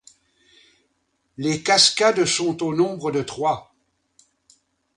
Les 1.37 1.61
cascades 1.61 2.25
sont 2.25 2.63
au 2.63 2.73
nombre 2.73 3.11
de 3.11 3.21
trois. 3.21 3.71